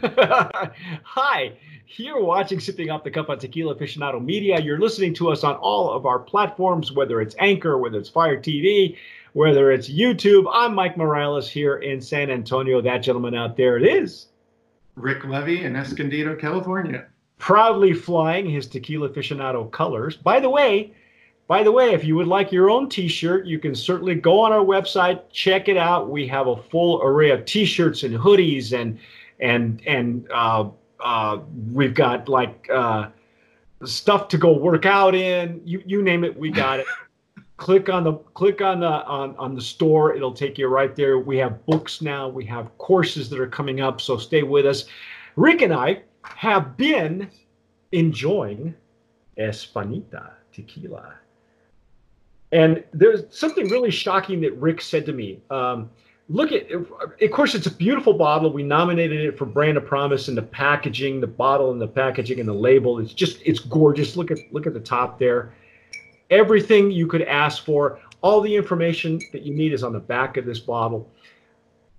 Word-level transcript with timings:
Hi, 0.02 1.52
you're 1.96 2.24
watching 2.24 2.58
Sipping 2.58 2.90
Off 2.90 3.04
the 3.04 3.10
Cuff 3.10 3.28
on 3.28 3.38
Tequila 3.38 3.74
Aficionado 3.74 4.22
Media. 4.24 4.58
You're 4.58 4.78
listening 4.78 5.12
to 5.14 5.28
us 5.30 5.44
on 5.44 5.56
all 5.56 5.92
of 5.92 6.06
our 6.06 6.18
platforms, 6.18 6.92
whether 6.92 7.20
it's 7.20 7.34
Anchor, 7.38 7.76
whether 7.76 7.98
it's 7.98 8.08
Fire 8.08 8.38
TV, 8.40 8.96
whether 9.34 9.70
it's 9.70 9.90
YouTube. 9.90 10.50
I'm 10.52 10.74
Mike 10.74 10.96
Morales 10.96 11.50
here 11.50 11.76
in 11.76 12.00
San 12.00 12.30
Antonio. 12.30 12.80
That 12.80 12.98
gentleman 12.98 13.34
out 13.34 13.58
there, 13.58 13.76
it 13.76 13.84
is. 13.84 14.28
Rick 14.94 15.24
Levy 15.24 15.64
in 15.64 15.76
Escondido, 15.76 16.34
California. 16.34 17.06
Proudly 17.36 17.92
flying 17.92 18.48
his 18.48 18.66
Tequila 18.66 19.10
Aficionado 19.10 19.70
colors. 19.70 20.16
By 20.16 20.40
the 20.40 20.48
way, 20.48 20.94
by 21.46 21.62
the 21.62 21.72
way, 21.72 21.92
if 21.92 22.04
you 22.04 22.16
would 22.16 22.28
like 22.28 22.52
your 22.52 22.70
own 22.70 22.88
t-shirt, 22.88 23.44
you 23.44 23.58
can 23.58 23.74
certainly 23.74 24.14
go 24.14 24.40
on 24.40 24.52
our 24.52 24.64
website, 24.64 25.20
check 25.30 25.68
it 25.68 25.76
out. 25.76 26.08
We 26.08 26.26
have 26.28 26.46
a 26.46 26.56
full 26.56 27.02
array 27.02 27.30
of 27.30 27.44
t-shirts 27.44 28.02
and 28.02 28.14
hoodies 28.14 28.72
and 28.72 28.98
and 29.40 29.82
and 29.86 30.26
uh, 30.32 30.68
uh, 31.00 31.38
we've 31.72 31.94
got 31.94 32.28
like 32.28 32.68
uh, 32.72 33.08
stuff 33.84 34.28
to 34.28 34.38
go 34.38 34.52
work 34.56 34.86
out 34.86 35.14
in. 35.14 35.60
You 35.64 35.82
you 35.84 36.02
name 36.02 36.24
it, 36.24 36.36
we 36.36 36.50
got 36.50 36.80
it. 36.80 36.86
click 37.56 37.90
on 37.90 38.04
the 38.04 38.14
click 38.34 38.62
on 38.62 38.80
the 38.80 39.04
on, 39.04 39.36
on 39.36 39.54
the 39.54 39.60
store 39.60 40.14
it'll 40.16 40.32
take 40.32 40.56
you 40.56 40.66
right 40.66 40.96
there 40.96 41.18
we 41.18 41.36
have 41.36 41.64
books 41.66 42.00
now 42.00 42.26
we 42.26 42.42
have 42.42 42.70
courses 42.78 43.28
that 43.28 43.38
are 43.38 43.46
coming 43.46 43.82
up 43.82 44.00
so 44.00 44.16
stay 44.16 44.42
with 44.42 44.64
us 44.64 44.86
rick 45.36 45.60
and 45.60 45.70
i 45.70 46.00
have 46.22 46.74
been 46.78 47.30
enjoying 47.92 48.74
espanita 49.38 50.30
tequila 50.54 51.20
and 52.52 52.82
there's 52.92 53.22
something 53.30 53.68
really 53.68 53.90
shocking 53.90 54.40
that 54.40 54.56
Rick 54.56 54.80
said 54.80 55.06
to 55.06 55.12
me. 55.12 55.40
Um, 55.50 55.90
look 56.30 56.52
at, 56.52 56.70
of 56.70 57.30
course, 57.32 57.54
it's 57.54 57.66
a 57.66 57.70
beautiful 57.70 58.12
bottle. 58.12 58.52
We 58.52 58.62
nominated 58.62 59.20
it 59.20 59.36
for 59.36 59.44
Brand 59.44 59.76
of 59.76 59.84
Promise 59.84 60.28
and 60.28 60.38
the 60.38 60.42
packaging, 60.42 61.20
the 61.20 61.26
bottle 61.26 61.72
and 61.72 61.80
the 61.80 61.88
packaging 61.88 62.38
and 62.38 62.48
the 62.48 62.54
label. 62.54 63.00
It's 63.00 63.12
just, 63.12 63.42
it's 63.44 63.58
gorgeous. 63.58 64.16
Look 64.16 64.30
at, 64.30 64.38
look 64.52 64.66
at 64.66 64.72
the 64.72 64.80
top 64.80 65.18
there. 65.18 65.52
Everything 66.30 66.90
you 66.90 67.08
could 67.08 67.22
ask 67.22 67.64
for. 67.64 67.98
All 68.22 68.40
the 68.40 68.54
information 68.54 69.20
that 69.32 69.42
you 69.42 69.54
need 69.54 69.72
is 69.72 69.82
on 69.82 69.92
the 69.92 70.00
back 70.00 70.36
of 70.36 70.44
this 70.46 70.60
bottle. 70.60 71.10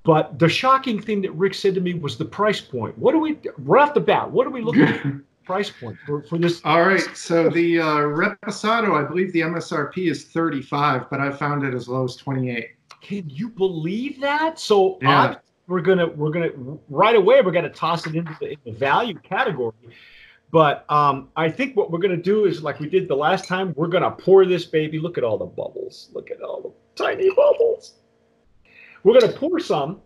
But 0.04 0.40
the 0.40 0.48
shocking 0.48 1.02
thing 1.02 1.22
that 1.24 1.32
Rick 1.32 1.54
said 1.54 1.76
to 1.76 1.82
me 1.82 1.94
was 1.94 2.18
the 2.18 2.26
price 2.26 2.62
point. 2.62 2.98
What 2.98 3.12
do 3.12 3.20
we, 3.20 3.38
right 3.58 3.88
off 3.88 3.94
the 3.94 4.00
bat, 4.00 4.32
what 4.32 4.48
are 4.48 4.52
we 4.52 4.62
looking 4.62 4.84
at? 4.84 5.06
price 5.44 5.72
point 5.72 5.98
for, 6.06 6.24
for 6.24 6.38
this? 6.38 6.62
All 6.64 6.84
right. 6.84 7.02
So 7.18 7.50
the 7.50 7.80
uh, 7.80 7.86
Reposado, 7.86 9.04
I 9.04 9.08
believe 9.08 9.34
the 9.34 9.42
MSRP 9.42 10.10
is 10.10 10.26
35, 10.26 11.10
but 11.10 11.20
I 11.20 11.32
found 11.32 11.64
it 11.64 11.74
as 11.74 11.90
low 11.90 12.06
as 12.06 12.16
28. 12.16 12.70
Can 13.02 13.30
you 13.30 13.50
believe 13.50 14.22
that? 14.22 14.60
So 14.60 14.98
yeah. 15.02 15.36
we're 15.68 15.82
gonna 15.82 16.08
we're 16.08 16.30
gonna 16.32 16.52
right 16.90 17.16
away 17.16 17.42
we're 17.42 17.52
gonna 17.52 17.70
toss 17.70 18.06
it 18.08 18.16
into 18.16 18.36
the, 18.40 18.58
the 18.64 18.72
value 18.72 19.18
category. 19.20 19.74
But 20.52 20.86
um, 20.92 21.30
I 21.36 21.50
think 21.50 21.78
what 21.78 21.92
we're 21.92 22.00
gonna 22.00 22.18
do 22.18 22.46
is 22.46 22.62
like 22.62 22.80
we 22.80 22.90
did 22.90 23.08
the 23.08 23.16
last 23.16 23.46
time. 23.46 23.74
We're 23.76 23.88
gonna 23.88 24.12
pour 24.12 24.46
this 24.46 24.66
baby. 24.66 25.00
Look 25.00 25.18
at 25.18 25.24
all 25.24 25.38
the 25.38 25.46
bubbles. 25.46 26.10
Look 26.14 26.30
at 26.30 26.42
all 26.42 26.62
the 26.62 27.04
tiny 27.04 27.30
bubbles. 27.30 27.94
We're 29.04 29.20
gonna 29.20 29.34
pour 29.34 29.60
some 29.60 30.02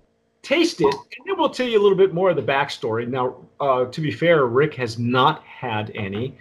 taste 0.45 0.79
it, 0.79 0.93
and 0.93 1.25
then 1.25 1.37
we'll 1.37 1.49
tell 1.49 1.67
you 1.67 1.79
a 1.79 1.81
little 1.81 1.97
bit 1.97 2.13
more 2.13 2.29
of 2.29 2.35
the 2.35 2.43
backstory. 2.43 3.07
Now, 3.07 3.35
uh, 3.59 3.85
to 3.85 4.01
be 4.01 4.11
fair, 4.11 4.45
Rick 4.45 4.75
has 4.75 4.99
not 4.99 5.43
had 5.43 5.91
any. 5.95 6.37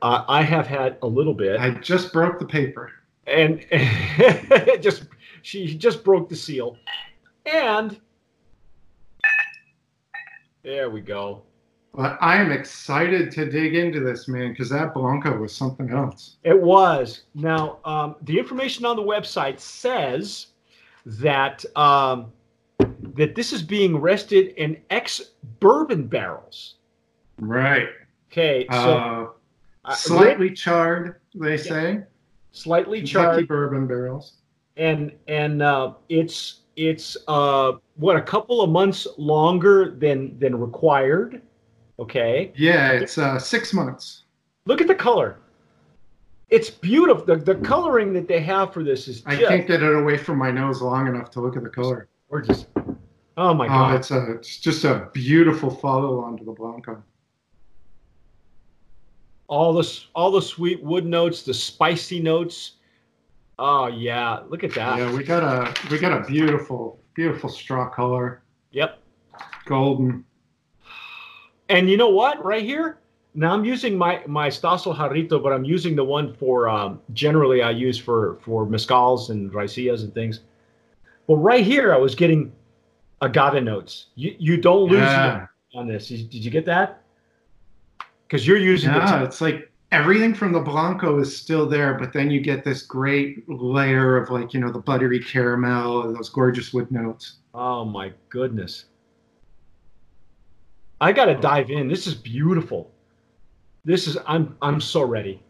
Uh, 0.00 0.24
I 0.28 0.42
have 0.42 0.66
had 0.66 0.96
a 1.02 1.06
little 1.06 1.34
bit. 1.34 1.60
I 1.60 1.70
just 1.70 2.12
broke 2.12 2.38
the 2.38 2.46
paper, 2.46 2.92
and 3.26 3.66
just 4.80 5.06
she 5.42 5.74
just 5.76 6.04
broke 6.04 6.28
the 6.28 6.36
seal, 6.36 6.76
and 7.46 8.00
there 10.62 10.90
we 10.90 11.00
go. 11.00 11.42
But 11.94 12.16
I 12.22 12.36
am 12.38 12.50
excited 12.50 13.30
to 13.32 13.50
dig 13.50 13.74
into 13.74 14.00
this, 14.00 14.26
man, 14.26 14.52
because 14.52 14.70
that 14.70 14.94
Blanca 14.94 15.30
was 15.30 15.54
something 15.54 15.90
else. 15.90 16.36
It 16.42 16.58
was. 16.58 17.24
Now, 17.34 17.80
um, 17.84 18.16
the 18.22 18.38
information 18.38 18.86
on 18.86 18.96
the 18.96 19.02
website 19.02 19.60
says 19.60 20.46
that 21.04 21.64
um, 21.76 22.32
that 23.14 23.34
this 23.34 23.52
is 23.52 23.62
being 23.62 23.98
rested 23.98 24.54
in 24.56 24.80
ex 24.88 25.20
bourbon 25.60 26.06
barrels. 26.06 26.76
Right. 27.38 27.88
Okay. 28.30 28.66
So 28.70 29.34
uh, 29.84 29.94
slightly 29.94 30.50
uh, 30.50 30.54
charred, 30.54 31.16
they 31.34 31.56
yeah, 31.56 31.56
say. 31.56 32.02
Slightly 32.52 32.98
Kentucky 32.98 33.12
charred 33.12 33.48
bourbon 33.48 33.86
barrels. 33.86 34.34
And 34.76 35.12
and 35.28 35.62
uh, 35.62 35.94
it's 36.08 36.60
it's 36.76 37.16
uh, 37.28 37.72
what 37.96 38.16
a 38.16 38.22
couple 38.22 38.62
of 38.62 38.70
months 38.70 39.06
longer 39.18 39.90
than 39.90 40.38
than 40.38 40.58
required. 40.58 41.42
Okay. 41.98 42.52
Yeah, 42.56 42.92
it's 42.92 43.18
uh, 43.18 43.38
six 43.38 43.72
months. 43.72 44.24
Look 44.64 44.80
at 44.80 44.86
the 44.86 44.94
color. 44.94 45.38
It's 46.48 46.68
beautiful. 46.68 47.24
The, 47.24 47.36
the 47.36 47.54
coloring 47.56 48.12
that 48.12 48.28
they 48.28 48.40
have 48.40 48.72
for 48.72 48.82
this 48.84 49.08
is. 49.08 49.22
I 49.24 49.36
can't 49.36 49.66
get 49.66 49.82
it 49.82 49.94
away 49.94 50.16
from 50.16 50.38
my 50.38 50.50
nose 50.50 50.82
long 50.82 51.06
enough 51.06 51.30
to 51.32 51.40
look 51.40 51.56
at 51.56 51.62
the 51.62 51.70
color. 51.70 52.08
Gorgeous. 52.30 52.66
Oh 53.36 53.54
my 53.54 53.66
god! 53.66 53.74
oh, 53.74 53.92
god! 53.92 53.94
it's 53.96 54.10
a 54.10 54.32
it's 54.32 54.58
just 54.58 54.84
a 54.84 55.08
beautiful 55.12 55.70
follow 55.70 56.20
on 56.20 56.36
to 56.36 56.44
the 56.44 56.52
Blanco. 56.52 57.02
All 59.48 59.72
the 59.72 60.00
all 60.14 60.30
the 60.30 60.42
sweet 60.42 60.82
wood 60.82 61.06
notes, 61.06 61.42
the 61.42 61.54
spicy 61.54 62.20
notes. 62.20 62.72
Oh 63.58 63.86
yeah, 63.86 64.40
look 64.48 64.64
at 64.64 64.74
that. 64.74 64.98
Yeah, 64.98 65.14
we 65.14 65.24
got 65.24 65.42
a 65.42 65.90
we 65.90 65.98
got 65.98 66.12
a 66.12 66.24
beautiful 66.24 67.00
beautiful 67.14 67.48
straw 67.48 67.88
color. 67.88 68.42
Yep. 68.72 68.98
Golden. 69.66 70.24
And 71.68 71.88
you 71.88 71.96
know 71.96 72.08
what? 72.08 72.42
Right 72.44 72.62
here. 72.62 72.98
Now 73.34 73.52
I'm 73.52 73.64
using 73.64 73.96
my 73.96 74.22
my 74.26 74.48
Stossel 74.48 74.94
Jarrito, 74.94 75.42
but 75.42 75.52
I'm 75.52 75.64
using 75.64 75.96
the 75.96 76.04
one 76.04 76.34
for 76.34 76.68
um, 76.68 77.00
generally 77.12 77.62
I 77.62 77.70
use 77.70 77.98
for 77.98 78.38
for 78.42 78.66
mezcals 78.66 79.30
and 79.30 79.50
raicillas 79.52 80.02
and 80.02 80.12
things. 80.12 80.40
But 81.26 81.36
right 81.36 81.64
here, 81.64 81.94
I 81.94 81.98
was 81.98 82.14
getting 82.14 82.52
agave 83.22 83.62
notes. 83.62 84.06
You 84.16 84.34
you 84.38 84.56
don't 84.56 84.90
lose 84.90 85.00
yeah. 85.00 85.46
on 85.74 85.88
this. 85.88 86.08
Did 86.08 86.34
you 86.34 86.50
get 86.50 86.66
that? 86.66 87.02
Because 88.26 88.46
you're 88.46 88.58
using 88.58 88.90
yeah, 88.90 89.18
the. 89.18 89.24
it's 89.24 89.40
like 89.40 89.71
everything 89.92 90.34
from 90.34 90.52
the 90.52 90.60
blanco 90.60 91.20
is 91.20 91.36
still 91.36 91.68
there, 91.68 91.94
but 91.94 92.12
then 92.12 92.30
you 92.30 92.40
get 92.40 92.64
this 92.64 92.82
great 92.82 93.48
layer 93.48 94.16
of 94.16 94.30
like 94.30 94.52
you 94.52 94.58
know 94.60 94.72
the 94.72 94.80
buttery 94.80 95.20
caramel 95.20 96.02
and 96.02 96.16
those 96.16 96.30
gorgeous 96.30 96.72
wood 96.72 96.90
notes. 96.90 97.36
Oh 97.54 97.84
my 97.84 98.12
goodness! 98.30 98.86
I 101.00 101.12
got 101.12 101.26
to 101.26 101.36
dive 101.36 101.70
in. 101.70 101.86
This 101.86 102.06
is 102.06 102.14
beautiful. 102.14 102.90
This 103.84 104.08
is 104.08 104.16
I'm 104.26 104.56
I'm 104.62 104.80
so 104.80 105.02
ready. 105.04 105.42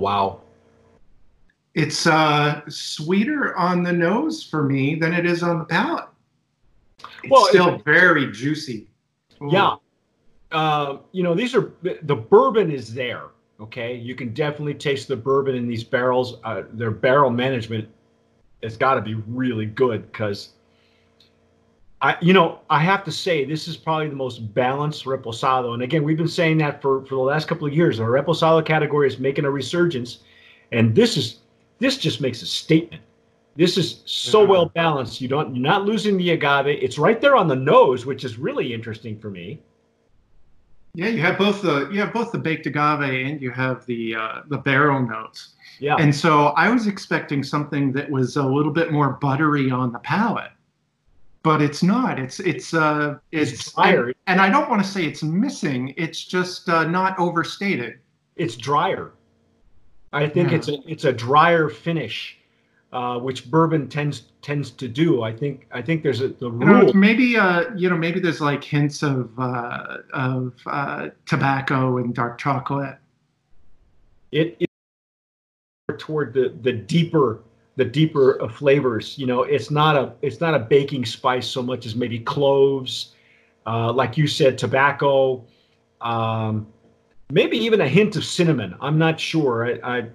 Wow. 0.00 0.40
It's 1.74 2.06
uh, 2.06 2.62
sweeter 2.68 3.56
on 3.56 3.82
the 3.82 3.92
nose 3.92 4.42
for 4.42 4.64
me 4.64 4.96
than 4.96 5.12
it 5.12 5.24
is 5.24 5.42
on 5.42 5.60
the 5.60 5.64
palate. 5.64 6.08
It's 6.98 7.30
well, 7.30 7.44
still 7.46 7.74
it, 7.76 7.84
very 7.84 8.32
juicy. 8.32 8.88
Ooh. 9.42 9.50
Yeah. 9.52 9.76
Uh, 10.50 10.98
you 11.12 11.22
know, 11.22 11.34
these 11.34 11.54
are 11.54 11.72
the 11.82 12.16
bourbon 12.16 12.72
is 12.72 12.92
there. 12.92 13.26
Okay, 13.60 13.94
you 13.94 14.14
can 14.14 14.32
definitely 14.32 14.74
taste 14.74 15.06
the 15.06 15.16
bourbon 15.16 15.54
in 15.54 15.68
these 15.68 15.84
barrels. 15.84 16.38
Uh, 16.44 16.62
their 16.72 16.90
barrel 16.90 17.30
management 17.30 17.86
has 18.62 18.76
got 18.76 18.94
to 18.94 19.00
be 19.00 19.14
really 19.14 19.66
good 19.66 20.10
because 20.10 20.54
I, 22.02 22.16
you 22.22 22.32
know, 22.32 22.60
I 22.70 22.80
have 22.80 23.04
to 23.04 23.12
say 23.12 23.44
this 23.44 23.68
is 23.68 23.76
probably 23.76 24.08
the 24.08 24.16
most 24.16 24.54
balanced 24.54 25.04
reposado. 25.04 25.74
And 25.74 25.82
again, 25.82 26.02
we've 26.02 26.16
been 26.16 26.28
saying 26.28 26.58
that 26.58 26.80
for, 26.80 27.04
for 27.04 27.14
the 27.14 27.20
last 27.20 27.46
couple 27.46 27.66
of 27.66 27.74
years. 27.74 28.00
Our 28.00 28.08
reposado 28.08 28.64
category 28.64 29.06
is 29.06 29.18
making 29.18 29.44
a 29.44 29.50
resurgence, 29.50 30.20
and 30.72 30.94
this 30.94 31.16
is 31.16 31.40
this 31.78 31.98
just 31.98 32.20
makes 32.20 32.40
a 32.42 32.46
statement. 32.46 33.02
This 33.56 33.76
is 33.76 34.02
so 34.06 34.44
well 34.44 34.66
balanced. 34.66 35.20
You 35.20 35.28
don't 35.28 35.54
you're 35.54 35.62
not 35.62 35.84
losing 35.84 36.16
the 36.16 36.30
agave. 36.30 36.66
It's 36.66 36.98
right 36.98 37.20
there 37.20 37.36
on 37.36 37.48
the 37.48 37.56
nose, 37.56 38.06
which 38.06 38.24
is 38.24 38.38
really 38.38 38.72
interesting 38.72 39.18
for 39.18 39.28
me. 39.28 39.60
Yeah, 40.94 41.08
you 41.08 41.20
have 41.20 41.36
both 41.36 41.60
the 41.60 41.90
you 41.90 42.00
have 42.00 42.14
both 42.14 42.32
the 42.32 42.38
baked 42.38 42.66
agave 42.66 43.26
and 43.26 43.42
you 43.42 43.50
have 43.50 43.84
the 43.84 44.14
uh, 44.14 44.40
the 44.48 44.58
barrel 44.58 45.06
notes. 45.06 45.54
Yeah. 45.80 45.96
And 45.98 46.14
so 46.14 46.48
I 46.48 46.70
was 46.70 46.86
expecting 46.86 47.42
something 47.42 47.92
that 47.92 48.08
was 48.08 48.36
a 48.36 48.42
little 48.42 48.72
bit 48.72 48.90
more 48.90 49.10
buttery 49.20 49.70
on 49.70 49.92
the 49.92 49.98
palate 49.98 50.52
but 51.42 51.62
it's 51.62 51.82
not. 51.82 52.18
It's 52.18 52.40
it's 52.40 52.74
uh 52.74 53.18
it's, 53.32 53.52
it's 53.52 53.78
and, 53.78 54.14
and, 54.26 54.40
I 54.40 54.50
don't 54.50 54.68
want 54.68 54.82
to 54.82 54.88
say 54.88 55.04
it's 55.04 55.22
missing. 55.22 55.94
It's 55.96 56.24
just 56.24 56.68
uh, 56.68 56.84
not 56.84 57.18
overstated. 57.18 57.98
It's 58.36 58.56
drier. 58.56 59.12
I 60.12 60.28
think 60.28 60.50
yeah. 60.50 60.56
it's 60.58 60.68
a 60.68 60.78
it's 60.86 61.04
a 61.04 61.12
drier 61.12 61.68
finish. 61.68 62.38
uh, 62.92 63.18
which 63.18 63.50
bourbon 63.50 63.88
tends 63.88 64.24
tends 64.42 64.70
to 64.70 64.88
do. 64.88 65.22
I 65.22 65.32
think 65.32 65.66
I 65.72 65.82
think 65.82 66.02
there's 66.02 66.20
a 66.20 66.28
the 66.28 66.50
rule. 66.50 66.80
You 66.80 66.86
know, 66.86 66.92
maybe 66.92 67.36
uh, 67.36 67.64
you 67.76 67.88
know 67.88 67.96
maybe 67.96 68.20
there's 68.20 68.40
like 68.40 68.64
hints 68.64 69.02
of 69.02 69.30
uh, 69.38 69.98
of 70.12 70.54
uh, 70.66 71.08
tobacco 71.26 71.98
and 71.98 72.14
dark 72.14 72.38
chocolate. 72.38 72.98
It, 74.32 74.56
it 74.60 74.70
toward 75.98 76.34
the 76.34 76.54
the 76.62 76.72
deeper 76.72 77.42
the 77.80 77.84
deeper 77.86 78.46
flavors. 78.50 79.16
You 79.16 79.26
know, 79.26 79.42
it's 79.42 79.70
not 79.70 79.96
a 79.96 80.12
it's 80.20 80.38
not 80.38 80.54
a 80.54 80.58
baking 80.58 81.06
spice 81.06 81.48
so 81.48 81.62
much 81.62 81.86
as 81.86 81.96
maybe 81.96 82.18
cloves, 82.18 83.14
uh, 83.66 83.90
like 83.90 84.18
you 84.18 84.26
said, 84.26 84.58
tobacco, 84.58 85.42
um, 86.02 86.66
maybe 87.30 87.56
even 87.56 87.80
a 87.80 87.88
hint 87.88 88.16
of 88.16 88.24
cinnamon. 88.26 88.76
I'm 88.82 88.98
not 88.98 89.18
sure. 89.18 89.66
I, 89.66 89.98
I 89.98 90.10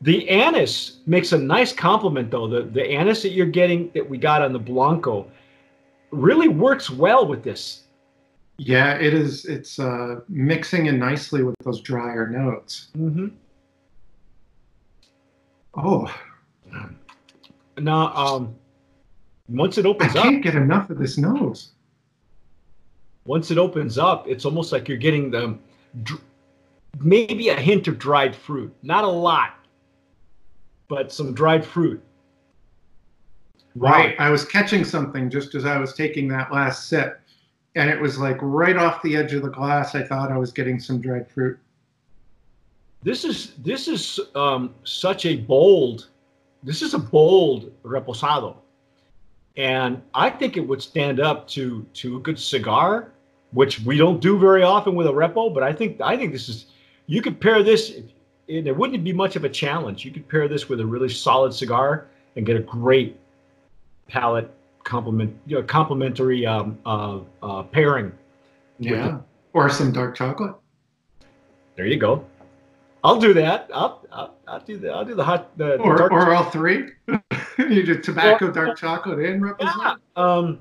the 0.00 0.28
anise 0.28 0.98
makes 1.06 1.32
a 1.32 1.38
nice 1.38 1.72
compliment 1.72 2.30
though. 2.30 2.46
The 2.46 2.62
the 2.62 2.88
anise 2.88 3.22
that 3.22 3.32
you're 3.32 3.46
getting 3.46 3.90
that 3.94 4.08
we 4.08 4.16
got 4.16 4.40
on 4.40 4.52
the 4.52 4.60
Blanco 4.60 5.28
really 6.12 6.46
works 6.46 6.88
well 6.88 7.26
with 7.26 7.42
this. 7.42 7.82
Yeah, 8.58 8.94
it 8.94 9.12
is. 9.12 9.44
It's 9.46 9.80
uh, 9.80 10.20
mixing 10.28 10.86
in 10.86 11.00
nicely 11.00 11.42
with 11.42 11.56
those 11.64 11.80
drier 11.80 12.28
notes. 12.28 12.90
Mm-hmm. 12.96 13.26
Oh. 15.74 16.06
Now, 17.78 18.14
um, 18.14 18.54
once 19.48 19.78
it 19.78 19.86
opens 19.86 20.14
up, 20.16 20.24
I 20.24 20.28
can't 20.30 20.42
get 20.42 20.54
enough 20.54 20.90
of 20.90 20.98
this 20.98 21.18
nose. 21.18 21.72
Once 23.24 23.50
it 23.50 23.58
opens 23.58 23.98
up, 23.98 24.26
it's 24.26 24.44
almost 24.44 24.72
like 24.72 24.88
you're 24.88 24.98
getting 24.98 25.30
the 25.30 25.58
maybe 27.00 27.48
a 27.48 27.56
hint 27.56 27.88
of 27.88 27.98
dried 27.98 28.34
fruit. 28.34 28.74
Not 28.82 29.04
a 29.04 29.08
lot, 29.08 29.54
but 30.88 31.12
some 31.12 31.34
dried 31.34 31.64
fruit. 31.64 32.02
Right. 33.74 34.14
I 34.18 34.28
was 34.28 34.44
catching 34.44 34.84
something 34.84 35.30
just 35.30 35.54
as 35.54 35.64
I 35.64 35.78
was 35.78 35.94
taking 35.94 36.28
that 36.28 36.52
last 36.52 36.88
sip, 36.88 37.20
and 37.74 37.88
it 37.88 37.98
was 37.98 38.18
like 38.18 38.36
right 38.40 38.76
off 38.76 39.02
the 39.02 39.16
edge 39.16 39.32
of 39.32 39.42
the 39.42 39.48
glass. 39.48 39.94
I 39.94 40.02
thought 40.02 40.30
I 40.30 40.36
was 40.36 40.52
getting 40.52 40.78
some 40.78 41.00
dried 41.00 41.30
fruit. 41.30 41.58
This 43.02 43.24
is 43.24 43.54
this 43.58 43.88
is 43.88 44.20
um, 44.34 44.74
such 44.84 45.26
a 45.26 45.36
bold. 45.36 46.08
This 46.62 46.82
is 46.82 46.94
a 46.94 46.98
bold 46.98 47.72
reposado, 47.82 48.56
and 49.56 50.00
I 50.14 50.30
think 50.30 50.56
it 50.56 50.60
would 50.60 50.82
stand 50.82 51.20
up 51.20 51.48
to 51.48 51.84
to 51.94 52.16
a 52.16 52.20
good 52.20 52.38
cigar, 52.38 53.12
which 53.52 53.80
we 53.80 53.96
don't 53.98 54.20
do 54.20 54.38
very 54.38 54.62
often 54.62 54.94
with 54.94 55.06
a 55.06 55.12
repo. 55.12 55.52
But 55.52 55.62
I 55.62 55.72
think 55.72 56.00
I 56.00 56.16
think 56.16 56.32
this 56.32 56.48
is. 56.48 56.66
You 57.06 57.20
could 57.20 57.40
pair 57.40 57.62
this 57.64 57.92
it, 58.48 58.66
it 58.66 58.76
wouldn't 58.76 59.02
be 59.04 59.12
much 59.12 59.36
of 59.36 59.44
a 59.44 59.48
challenge. 59.48 60.04
You 60.04 60.10
could 60.10 60.28
pair 60.28 60.48
this 60.48 60.68
with 60.68 60.80
a 60.80 60.86
really 60.86 61.08
solid 61.08 61.54
cigar 61.54 62.08
and 62.36 62.46
get 62.46 62.56
a 62.56 62.60
great 62.60 63.18
palate 64.08 64.50
complement, 64.84 65.36
you 65.46 65.56
know, 65.56 65.62
complementary 65.62 66.44
um, 66.44 66.78
uh, 66.84 67.20
uh, 67.42 67.62
pairing. 67.64 68.12
Yeah, 68.78 69.18
or 69.52 69.68
some 69.70 69.92
dark 69.92 70.16
chocolate. 70.16 70.54
There 71.76 71.86
you 71.86 71.96
go. 71.96 72.24
I'll 73.04 73.18
do 73.18 73.34
that. 73.34 73.68
I'll, 73.74 74.06
I'll, 74.12 74.34
I'll 74.46 74.60
do 74.60 74.78
the 74.78 74.90
I'll 74.90 75.04
do 75.04 75.14
the 75.14 75.24
hot 75.24 75.56
the, 75.58 75.76
or, 75.78 75.96
the 75.96 76.04
or 76.04 76.34
all 76.34 76.50
three. 76.50 76.90
you 77.58 77.84
do 77.84 78.00
tobacco, 78.00 78.50
dark 78.50 78.78
chocolate, 78.78 79.18
and 79.18 79.42
represent. 79.42 79.76
Yeah. 79.76 79.94
Um, 80.16 80.60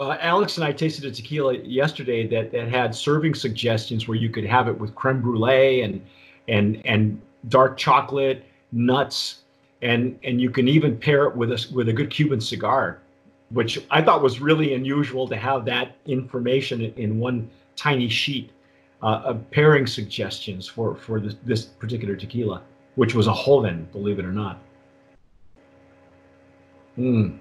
uh, 0.00 0.16
Alex 0.20 0.56
and 0.56 0.64
I 0.64 0.72
tasted 0.72 1.04
a 1.04 1.10
tequila 1.10 1.56
yesterday 1.58 2.26
that 2.26 2.50
that 2.50 2.68
had 2.68 2.94
serving 2.94 3.34
suggestions 3.34 4.08
where 4.08 4.16
you 4.16 4.28
could 4.28 4.44
have 4.44 4.66
it 4.66 4.76
with 4.76 4.94
creme 4.94 5.22
brulee 5.22 5.82
and 5.82 6.04
and 6.48 6.82
and 6.84 7.20
dark 7.48 7.76
chocolate, 7.76 8.44
nuts, 8.72 9.42
and 9.82 10.18
and 10.24 10.40
you 10.40 10.50
can 10.50 10.66
even 10.66 10.98
pair 10.98 11.26
it 11.26 11.36
with 11.36 11.52
a 11.52 11.66
with 11.72 11.88
a 11.88 11.92
good 11.92 12.10
Cuban 12.10 12.40
cigar, 12.40 13.00
which 13.50 13.78
I 13.88 14.02
thought 14.02 14.20
was 14.20 14.40
really 14.40 14.74
unusual 14.74 15.28
to 15.28 15.36
have 15.36 15.64
that 15.66 15.96
information 16.06 16.80
in 16.96 17.20
one 17.20 17.48
tiny 17.76 18.08
sheet 18.08 18.50
uh, 19.04 19.22
of 19.24 19.50
pairing 19.50 19.86
suggestions 19.86 20.66
for 20.66 20.96
for 20.96 21.20
this, 21.20 21.36
this 21.44 21.64
particular 21.64 22.16
tequila, 22.16 22.62
which 22.96 23.14
was 23.14 23.26
a 23.26 23.34
Joven, 23.34 23.86
believe 23.92 24.18
it 24.18 24.24
or 24.24 24.32
not. 24.32 24.58
Hmm. 26.96 27.36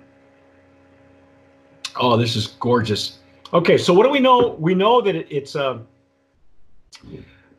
Oh, 1.95 2.18
this 2.18 2.36
is 2.36 2.48
gorgeous. 2.60 3.19
Okay, 3.54 3.77
so 3.77 3.94
what 3.94 4.04
do 4.04 4.10
we 4.10 4.19
know? 4.19 4.56
We 4.60 4.75
know 4.75 5.01
that 5.01 5.15
it, 5.15 5.27
it's 5.30 5.56
a. 5.56 5.65
Uh, 5.65 5.80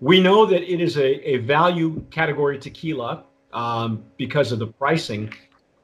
we 0.01 0.21
know 0.21 0.45
that 0.45 0.63
it 0.71 0.81
is 0.81 0.99
a, 0.99 1.29
a 1.29 1.37
value 1.39 2.05
category 2.11 2.59
tequila 2.59 3.25
um, 3.55 4.05
because 4.19 4.53
of 4.53 4.59
the 4.59 4.67
pricing. 4.67 5.33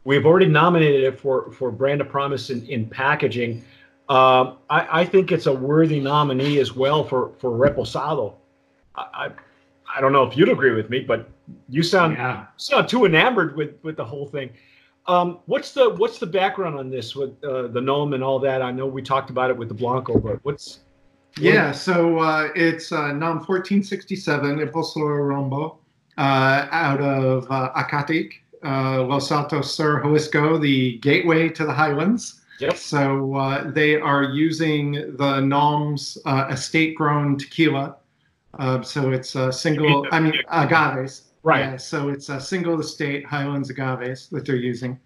We've 0.05 0.27
already 0.27 0.47
nominated 0.47 1.05
it 1.05 1.19
for, 1.19 1.51
for 1.53 1.71
brand 1.71 2.01
of 2.01 2.09
promise 2.09 2.51
in, 2.51 2.67
in 2.67 2.87
packaging. 2.89 3.65
Uh, 4.11 4.57
I, 4.69 5.03
I, 5.03 5.05
think 5.05 5.31
it's 5.31 5.47
a 5.47 5.53
worthy 5.53 6.01
nominee 6.01 6.59
as 6.59 6.75
well 6.75 7.05
for, 7.05 7.31
for 7.39 7.53
Reposado. 7.53 8.35
I, 8.97 9.03
I, 9.15 9.31
I 9.97 10.01
don't 10.01 10.13
know 10.13 10.25
if 10.25 10.37
you'd 10.37 10.49
agree 10.49 10.73
with 10.73 10.91
me, 10.91 10.99
but 10.99 11.31
you 11.69 11.85
sound 11.85 12.15
yeah. 12.17 12.47
sound 12.57 12.89
too 12.89 13.05
enamored 13.05 13.55
with, 13.55 13.77
with 13.85 13.97
the 13.97 14.05
whole 14.05 14.27
thing. 14.27 14.51
Um, 15.07 15.39
what's 15.47 15.71
the 15.71 15.91
what's 15.91 16.19
the 16.19 16.27
background 16.27 16.77
on 16.77 16.91
this 16.91 17.15
with 17.15 17.31
uh, 17.45 17.69
the 17.69 17.81
NOM 17.81 18.13
and 18.13 18.25
all 18.25 18.41
that? 18.41 18.63
I 18.63 18.73
know 18.73 18.85
we 18.85 19.01
talked 19.01 19.31
about 19.31 19.49
it 19.49 19.57
with 19.57 19.69
the 19.69 19.75
Blanco, 19.75 20.19
but 20.19 20.45
what's 20.45 20.81
yeah, 21.39 21.71
so 21.71 22.19
uh, 22.19 22.49
it's 22.57 22.91
uh, 22.91 23.13
NOM 23.13 23.39
1467 23.39 24.59
Impostor 24.59 25.01
Rombo 25.01 25.79
uh, 26.19 26.67
out 26.73 27.01
of 27.01 27.49
uh, 27.51 27.71
Acatic, 27.77 28.33
uh, 28.65 29.05
Los 29.05 29.31
Altos 29.31 29.73
Sur 29.73 30.03
Jalisco, 30.03 30.59
the 30.59 30.99
gateway 30.99 31.49
to 31.49 31.65
the 31.65 31.73
highlands. 31.73 32.40
Yep. 32.61 32.77
So 32.77 33.35
uh, 33.35 33.71
they 33.71 33.97
are 33.97 34.23
using 34.23 35.17
the 35.17 35.41
NOM's 35.41 36.19
uh, 36.27 36.49
estate 36.51 36.95
grown 36.95 37.39
tequila. 37.39 37.97
so 38.83 39.13
it's 39.13 39.35
a 39.35 39.53
single, 39.53 40.07
I 40.13 40.21
mean, 40.21 40.35
agaves. 40.53 41.23
Right. 41.43 41.61
Yeah, 41.61 41.77
so 41.79 42.11
it's 42.11 42.29
a 42.29 42.39
single 42.41 42.79
estate 42.81 43.25
Highlands 43.25 43.71
agaves 43.71 44.29
that 44.29 44.45
they're 44.45 44.57
using. 44.57 44.99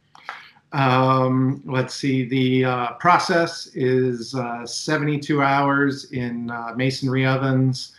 Um, 0.75 1.63
let's 1.65 1.95
see, 1.95 2.25
the 2.25 2.65
uh, 2.65 2.93
process 2.95 3.69
is 3.75 4.35
uh, 4.35 4.67
72 4.67 5.41
hours 5.41 6.11
in 6.11 6.51
uh, 6.51 6.73
masonry 6.75 7.25
ovens, 7.25 7.93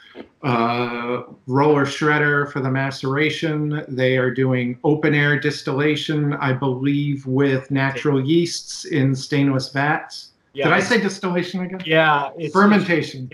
uh, 0.43 1.23
roller 1.47 1.85
shredder 1.85 2.51
for 2.51 2.59
the 2.59 2.69
maceration. 2.69 3.83
They 3.87 4.17
are 4.17 4.31
doing 4.31 4.79
open 4.83 5.13
air 5.13 5.39
distillation, 5.39 6.33
I 6.33 6.53
believe, 6.53 7.25
with 7.25 7.69
natural 7.71 8.25
yeasts 8.25 8.85
in 8.85 9.15
stainless 9.15 9.69
vats. 9.69 10.31
Yeah, 10.53 10.65
Did 10.65 10.73
I 10.73 10.79
say 10.79 11.01
distillation 11.01 11.61
again? 11.61 11.81
Yeah, 11.85 12.31
it's 12.37 12.53
fermentation. 12.53 13.29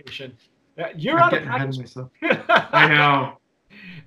Uh, 0.77 0.85
you're 0.95 1.19
I'm 1.19 1.23
out 1.23 1.33
of 1.33 1.43
ahead 1.43 1.69
of 1.69 1.77
myself. 1.77 2.09
I 2.23 2.87
know. 2.87 3.37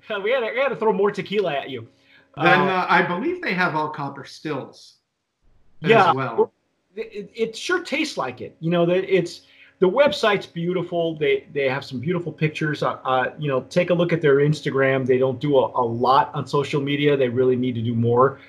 we 0.23 0.31
had, 0.31 0.41
to, 0.41 0.51
we 0.51 0.59
had 0.59 0.69
to 0.69 0.75
throw 0.75 0.91
more 0.91 1.11
tequila 1.11 1.53
at 1.53 1.69
you. 1.69 1.87
Then 2.35 2.59
uh, 2.59 2.85
I 2.89 3.01
believe 3.01 3.41
they 3.41 3.53
have 3.53 3.75
all 3.75 3.89
copper 3.89 4.25
stills 4.25 4.95
yeah, 5.81 6.13
well. 6.13 6.51
It, 6.95 7.29
it, 7.33 7.55
sure 7.55 7.83
tastes 7.83 8.17
like 8.17 8.41
it. 8.41 8.55
You 8.59 8.69
know 8.69 8.85
that 8.85 9.03
it's 9.13 9.41
the 9.79 9.89
website's 9.89 10.45
beautiful. 10.45 11.15
They 11.15 11.45
they 11.53 11.67
have 11.69 11.83
some 11.83 11.99
beautiful 11.99 12.31
pictures. 12.31 12.83
Uh, 12.83 12.97
uh, 13.03 13.33
you 13.37 13.47
know, 13.47 13.61
take 13.61 13.89
a 13.89 13.93
look 13.93 14.13
at 14.13 14.21
their 14.21 14.37
Instagram. 14.37 15.05
They 15.05 15.17
don't 15.17 15.39
do 15.39 15.57
a, 15.57 15.81
a 15.81 15.85
lot 15.85 16.33
on 16.33 16.47
social 16.47 16.81
media. 16.81 17.17
They 17.17 17.29
really 17.29 17.55
need 17.55 17.75
to 17.75 17.81
do 17.81 17.93
more. 17.93 18.39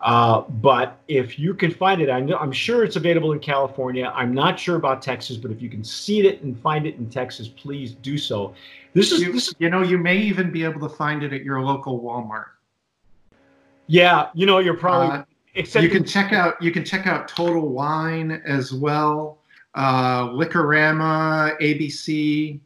Uh, 0.00 0.40
but 0.40 0.98
if 1.06 1.38
you 1.38 1.54
can 1.54 1.70
find 1.70 2.02
it, 2.02 2.10
I 2.10 2.18
know, 2.18 2.36
I'm 2.36 2.50
sure 2.50 2.82
it's 2.82 2.96
available 2.96 3.32
in 3.32 3.38
California. 3.38 4.12
I'm 4.12 4.34
not 4.34 4.58
sure 4.58 4.74
about 4.74 5.00
Texas, 5.00 5.36
but 5.36 5.52
if 5.52 5.62
you 5.62 5.70
can 5.70 5.84
see 5.84 6.26
it 6.26 6.42
and 6.42 6.58
find 6.58 6.86
it 6.86 6.96
in 6.96 7.08
Texas, 7.08 7.46
please 7.46 7.92
do 7.92 8.18
so. 8.18 8.52
This 8.94 9.12
is, 9.12 9.22
you, 9.22 9.32
this, 9.32 9.54
you 9.60 9.70
know, 9.70 9.82
you 9.82 9.98
may 9.98 10.16
even 10.16 10.50
be 10.50 10.64
able 10.64 10.80
to 10.80 10.88
find 10.88 11.22
it 11.22 11.32
at 11.32 11.44
your 11.44 11.62
local 11.62 12.00
Walmart. 12.00 12.46
Yeah, 13.86 14.30
you 14.34 14.44
know, 14.44 14.58
you're 14.58 14.76
probably 14.76 15.18
uh, 15.18 15.24
Except 15.54 15.82
you 15.82 15.90
can 15.90 16.04
check 16.04 16.32
out 16.32 16.60
you 16.62 16.72
can 16.72 16.84
check 16.84 17.06
out 17.06 17.28
Total 17.28 17.68
Wine 17.68 18.42
as 18.46 18.72
well, 18.72 19.38
uh, 19.74 20.28
Liquorama, 20.28 21.58
ABC. 21.60 22.60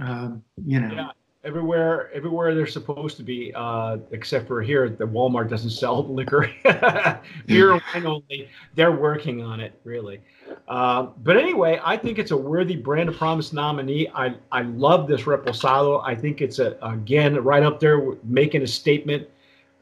Um, 0.00 0.42
you 0.64 0.80
know. 0.80 0.92
Yeah, 0.92 1.10
everywhere, 1.44 2.10
everywhere 2.12 2.54
they're 2.54 2.66
supposed 2.66 3.16
to 3.18 3.22
be, 3.22 3.52
uh, 3.54 3.98
except 4.10 4.48
for 4.48 4.60
here, 4.60 4.88
the 4.88 5.06
Walmart 5.06 5.48
doesn't 5.48 5.70
sell 5.82 6.06
liquor, 6.06 6.50
beer 7.46 7.72
wine 7.72 8.06
only. 8.06 8.48
They're 8.74 8.92
working 8.92 9.42
on 9.42 9.60
it, 9.60 9.78
really. 9.84 10.20
Uh, 10.68 11.08
but 11.22 11.36
anyway, 11.36 11.80
I 11.84 11.96
think 11.96 12.18
it's 12.18 12.30
a 12.32 12.36
worthy 12.36 12.76
brand 12.76 13.08
of 13.08 13.16
promise 13.16 13.52
nominee. 13.52 14.08
I 14.14 14.34
I 14.52 14.62
love 14.62 15.06
this 15.06 15.22
reposado. 15.22 16.02
I 16.04 16.14
think 16.14 16.40
it's 16.40 16.58
a 16.58 16.76
again 16.82 17.36
right 17.42 17.62
up 17.62 17.80
there 17.80 18.12
making 18.24 18.62
a 18.62 18.66
statement 18.66 19.28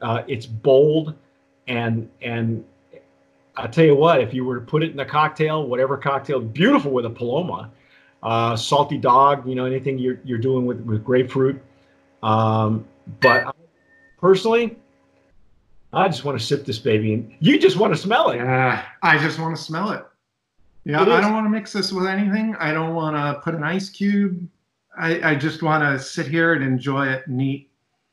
uh, 0.03 0.23
it's 0.27 0.45
bold, 0.45 1.15
and 1.67 2.09
and 2.21 2.63
I 3.55 3.67
tell 3.67 3.85
you 3.85 3.95
what, 3.95 4.21
if 4.21 4.33
you 4.33 4.45
were 4.45 4.59
to 4.59 4.65
put 4.65 4.83
it 4.83 4.91
in 4.91 4.99
a 4.99 5.05
cocktail, 5.05 5.67
whatever 5.67 5.97
cocktail, 5.97 6.39
beautiful 6.39 6.91
with 6.91 7.05
a 7.05 7.09
paloma, 7.09 7.71
uh, 8.23 8.55
salty 8.55 8.97
dog, 8.97 9.47
you 9.47 9.55
know, 9.55 9.65
anything 9.65 9.97
you're 9.97 10.19
you're 10.23 10.39
doing 10.39 10.65
with 10.65 10.81
with 10.81 11.03
grapefruit. 11.03 11.61
Um, 12.23 12.85
but 13.19 13.55
personally, 14.19 14.77
I 15.91 16.07
just 16.07 16.25
want 16.25 16.39
to 16.39 16.43
sip 16.43 16.65
this 16.65 16.79
baby, 16.79 17.13
and 17.13 17.35
you 17.39 17.59
just 17.59 17.77
want 17.77 17.93
to 17.93 17.99
smell 17.99 18.29
it. 18.29 18.37
Yeah, 18.37 18.83
I 19.03 19.17
just 19.17 19.39
want 19.39 19.55
to 19.55 19.61
smell 19.61 19.91
it. 19.91 20.05
Yeah, 20.85 21.01
I 21.01 21.05
don't 21.05 21.33
want 21.33 21.45
to 21.45 21.49
mix 21.49 21.71
this 21.71 21.93
with 21.93 22.07
anything. 22.07 22.55
I 22.55 22.73
don't 22.73 22.93
want 22.93 23.15
to 23.15 23.41
put 23.41 23.55
an 23.55 23.63
ice 23.63 23.89
cube. 23.89 24.47
I, 24.97 25.31
I 25.31 25.35
just 25.35 25.63
want 25.63 25.83
to 25.83 26.03
sit 26.03 26.27
here 26.27 26.53
and 26.53 26.63
enjoy 26.63 27.07
it 27.07 27.27
neat. 27.27 27.69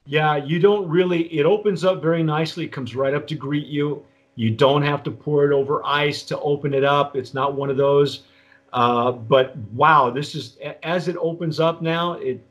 Yeah, 0.07 0.37
you 0.37 0.59
don't 0.61 0.89
really. 0.89 1.23
It 1.35 1.47
opens 1.47 1.85
up 1.85 2.03
very 2.03 2.23
nicely. 2.23 2.65
It 2.65 2.73
comes 2.73 2.95
right 2.95 3.15
up 3.15 3.27
to 3.29 3.35
greet 3.35 3.67
you. 3.67 4.05
You 4.37 4.51
don't 4.51 4.83
have 4.83 5.03
to 5.05 5.11
pour 5.11 5.51
it 5.51 5.55
over 5.55 5.85
ice 5.85 6.23
to 6.25 6.39
open 6.41 6.73
it 6.75 6.85
up. 6.85 7.17
It's 7.17 7.35
not 7.35 7.55
one 7.55 7.71
of 7.71 7.77
those. 7.77 8.25
Uh, 8.73 9.13
but 9.13 9.57
wow, 9.73 10.11
this 10.11 10.35
is 10.35 10.57
as 10.83 11.09
it 11.09 11.17
opens 11.17 11.59
up 11.59 11.83
now. 11.83 12.15
It 12.15 12.43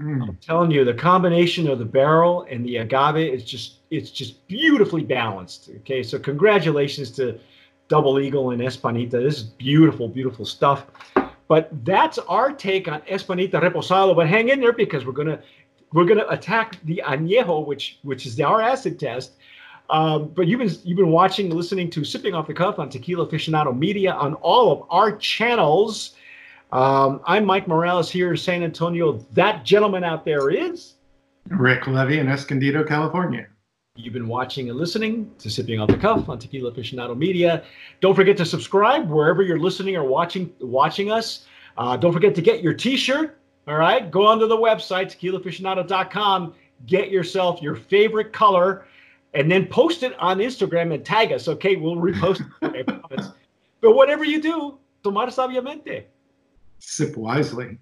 Mm. 0.00 0.28
I'm 0.28 0.36
telling 0.36 0.70
you, 0.70 0.84
the 0.84 0.94
combination 0.94 1.68
of 1.68 1.80
the 1.80 1.84
barrel 1.84 2.46
and 2.48 2.64
the 2.64 2.76
agave 2.76 3.34
is 3.34 3.44
just 3.44 3.78
it's 3.90 4.10
just 4.10 4.46
beautifully 4.46 5.02
balanced. 5.02 5.70
Okay, 5.78 6.02
so 6.02 6.18
congratulations 6.18 7.10
to 7.12 7.38
Double 7.88 8.20
Eagle 8.20 8.50
and 8.50 8.62
Espanita. 8.62 9.10
This 9.10 9.38
is 9.38 9.42
beautiful, 9.42 10.08
beautiful 10.08 10.44
stuff. 10.44 10.86
But 11.48 11.70
that's 11.84 12.18
our 12.18 12.52
take 12.52 12.86
on 12.86 13.00
Espanita 13.02 13.54
Reposado. 13.54 14.14
But 14.14 14.28
hang 14.28 14.50
in 14.50 14.60
there 14.60 14.72
because 14.72 15.04
we're 15.04 15.12
gonna 15.12 15.40
we're 15.92 16.04
gonna 16.04 16.26
attack 16.28 16.78
the 16.84 17.02
añejo, 17.04 17.66
which 17.66 17.98
which 18.02 18.24
is 18.24 18.40
our 18.40 18.62
acid 18.62 19.00
test. 19.00 19.32
Um, 19.90 20.28
but 20.28 20.46
you've 20.46 20.58
been 20.58 20.70
you've 20.84 20.98
been 20.98 21.10
watching, 21.10 21.50
listening 21.50 21.90
to 21.90 22.04
Sipping 22.04 22.34
Off 22.34 22.46
the 22.46 22.54
Cuff 22.54 22.78
on 22.78 22.90
Tequila 22.90 23.26
Aficionado 23.26 23.76
Media 23.76 24.12
on 24.12 24.34
all 24.34 24.70
of 24.70 24.86
our 24.90 25.16
channels. 25.16 26.14
Um, 26.72 27.20
I'm 27.26 27.46
Mike 27.46 27.66
Morales 27.66 28.10
here 28.10 28.30
in 28.30 28.36
San 28.36 28.62
Antonio. 28.62 29.24
That 29.32 29.64
gentleman 29.64 30.04
out 30.04 30.24
there 30.26 30.50
is 30.50 30.94
Rick 31.48 31.86
Levy 31.86 32.18
in 32.18 32.28
Escondido, 32.28 32.84
California. 32.84 33.46
You've 33.96 34.12
been 34.12 34.28
watching 34.28 34.68
and 34.68 34.78
listening 34.78 35.32
to 35.38 35.50
Sipping 35.50 35.80
Off 35.80 35.88
the 35.88 35.96
Cuff 35.96 36.28
on 36.28 36.38
Tequila 36.38 36.70
Aficionado 36.70 37.16
Media. 37.16 37.64
Don't 38.00 38.14
forget 38.14 38.36
to 38.36 38.44
subscribe 38.44 39.08
wherever 39.08 39.42
you're 39.42 39.58
listening 39.58 39.96
or 39.96 40.04
watching 40.04 40.52
watching 40.60 41.10
us. 41.10 41.46
Uh, 41.78 41.96
don't 41.96 42.12
forget 42.12 42.34
to 42.34 42.42
get 42.42 42.62
your 42.62 42.74
T-shirt. 42.74 43.38
All 43.66 43.76
right, 43.76 44.10
go 44.10 44.26
onto 44.26 44.46
the 44.46 44.56
website 44.56 45.06
tequilaaficionado.com. 45.16 46.54
Get 46.86 47.10
yourself 47.10 47.60
your 47.60 47.74
favorite 47.74 48.32
color, 48.32 48.86
and 49.34 49.50
then 49.50 49.66
post 49.66 50.02
it 50.02 50.18
on 50.18 50.38
Instagram 50.38 50.94
and 50.94 51.04
tag 51.04 51.32
us. 51.32 51.48
Okay, 51.48 51.76
we'll 51.76 51.96
repost 51.96 52.40
it. 52.62 52.86
but 53.80 53.92
whatever 53.92 54.24
you 54.24 54.40
do, 54.40 54.78
tomar 55.02 55.26
sabiamente. 55.26 56.04
Sip 56.78 57.16
wisely. 57.16 57.78